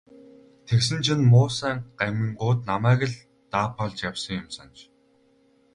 [0.67, 3.15] Тэгсэн чинь муусайн гамингууд намайг л
[3.51, 4.77] даапаалж явсан юм санж.